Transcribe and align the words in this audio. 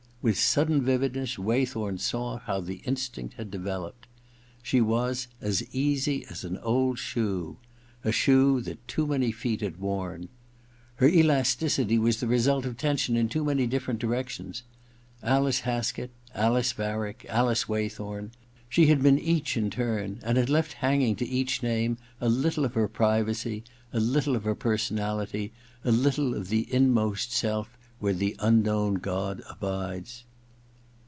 With 0.23 0.37
sudden 0.39 0.85
vividness 0.85 1.39
Waythorn 1.39 1.97
saw 1.97 2.37
how 2.37 2.61
the 2.61 2.83
instinct 2.85 3.37
had 3.37 3.49
developed. 3.49 4.05
She 4.61 4.79
was' 4.79 5.27
as 5.51 5.63
easy 5.73 6.27
as 6.29 6.43
an 6.43 6.59
old 6.59 6.99
shoe 6.99 7.57
'—a 8.03 8.11
shoe 8.11 8.61
that 8.61 8.87
too 8.87 9.07
many 9.07 9.31
feet 9.31 9.61
had 9.61 9.77
worn. 9.79 10.29
Her 10.97 11.07
elasticity 11.07 11.97
was 11.97 12.19
the 12.19 12.27
result 12.27 12.67
of 12.67 12.77
tension 12.77 13.17
in 13.17 13.29
too 13.29 13.43
many 13.43 13.65
different 13.65 13.97
^ 13.97 13.99
directions. 13.99 14.61
Alice 15.23 15.61
Haskett— 15.61 16.11
Alice 16.35 16.71
Varick— 16.73 17.25
Alice 17.27 17.67
Waythorn— 17.67 18.29
she 18.69 18.85
had 18.85 19.01
been 19.01 19.17
each 19.17 19.57
in 19.57 19.71
turn, 19.71 20.19
and 20.21 20.37
had 20.37 20.51
left 20.51 20.73
hanging 20.73 21.15
to 21.15 21.25
each 21.25 21.63
name 21.63 21.97
a 22.21 22.29
little 22.29 22.63
of 22.63 22.75
her 22.75 22.87
privacy, 22.87 23.63
a 23.91 23.99
little 23.99 24.35
of 24.35 24.43
her 24.43 24.53
personality, 24.53 25.51
a 25.83 25.91
little 25.91 26.35
of 26.35 26.49
the 26.49 26.71
inmost 26.71 27.31
self 27.31 27.75
where 27.99 28.13
the 28.13 28.35
unknown 28.39 28.95
god 28.95 29.39
abides. 29.47 30.23